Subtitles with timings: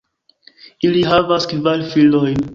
[0.89, 2.45] Ili havas kvar filojn.